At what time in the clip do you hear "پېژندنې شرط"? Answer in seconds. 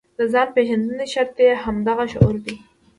0.55-1.37